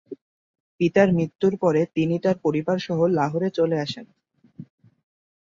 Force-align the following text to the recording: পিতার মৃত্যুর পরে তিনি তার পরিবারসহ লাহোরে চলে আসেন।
পিতার 0.79 1.09
মৃত্যুর 1.13 1.53
পরে 1.57 1.81
তিনি 1.95 2.15
তার 2.19 2.37
পরিবারসহ 2.39 2.99
লাহোরে 3.17 3.49
চলে 3.49 3.77
আসেন। 3.79 4.05